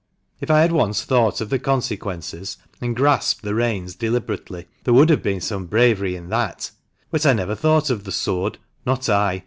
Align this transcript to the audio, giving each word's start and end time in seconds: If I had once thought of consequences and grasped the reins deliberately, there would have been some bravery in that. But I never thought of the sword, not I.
If 0.39 0.49
I 0.49 0.61
had 0.61 0.71
once 0.71 1.03
thought 1.03 1.41
of 1.41 1.61
consequences 1.61 2.57
and 2.81 2.95
grasped 2.95 3.43
the 3.43 3.53
reins 3.53 3.93
deliberately, 3.93 4.65
there 4.83 4.95
would 4.95 5.11
have 5.11 5.21
been 5.21 5.41
some 5.41 5.67
bravery 5.67 6.15
in 6.15 6.29
that. 6.29 6.71
But 7.11 7.23
I 7.23 7.33
never 7.33 7.53
thought 7.53 7.91
of 7.91 8.03
the 8.03 8.11
sword, 8.11 8.57
not 8.83 9.07
I. 9.09 9.39